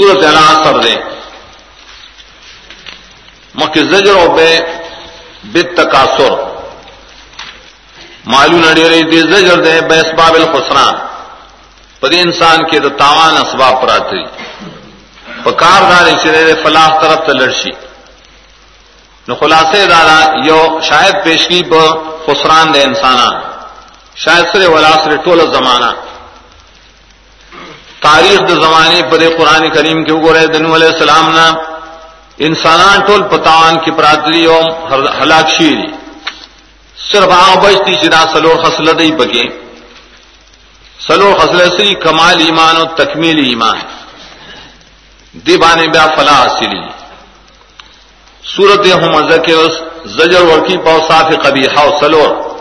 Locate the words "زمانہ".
25.52-25.90